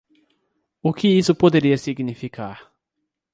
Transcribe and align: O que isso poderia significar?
O 0.81 0.91
que 0.91 1.07
isso 1.19 1.35
poderia 1.35 1.77
significar? 1.77 2.73